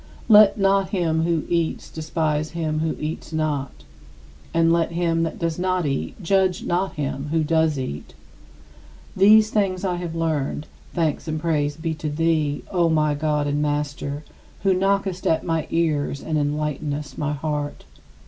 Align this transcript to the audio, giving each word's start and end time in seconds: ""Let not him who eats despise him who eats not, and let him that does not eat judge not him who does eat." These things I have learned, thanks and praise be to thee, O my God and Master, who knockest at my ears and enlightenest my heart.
""Let 0.27 0.57
not 0.57 0.89
him 0.89 1.25
who 1.25 1.43
eats 1.47 1.87
despise 1.91 2.49
him 2.57 2.79
who 2.79 2.95
eats 2.99 3.31
not, 3.31 3.83
and 4.51 4.73
let 4.73 4.93
him 4.93 5.21
that 5.21 5.37
does 5.37 5.59
not 5.59 5.85
eat 5.85 6.19
judge 6.23 6.63
not 6.63 6.93
him 6.95 7.27
who 7.29 7.43
does 7.43 7.77
eat." 7.77 8.15
These 9.15 9.51
things 9.51 9.85
I 9.85 9.97
have 9.97 10.15
learned, 10.15 10.65
thanks 10.91 11.27
and 11.27 11.39
praise 11.39 11.77
be 11.77 11.93
to 11.93 12.09
thee, 12.09 12.63
O 12.71 12.89
my 12.89 13.13
God 13.13 13.45
and 13.45 13.61
Master, 13.61 14.23
who 14.63 14.73
knockest 14.73 15.27
at 15.27 15.45
my 15.45 15.67
ears 15.69 16.19
and 16.23 16.35
enlightenest 16.35 17.19
my 17.19 17.33
heart. 17.33 17.85